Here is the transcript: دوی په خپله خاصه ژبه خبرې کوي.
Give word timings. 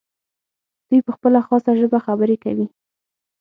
دوی 0.87 0.99
په 1.07 1.11
خپله 1.15 1.39
خاصه 1.47 1.71
ژبه 1.79 1.99
خبرې 2.05 2.37
کوي. 2.43 2.67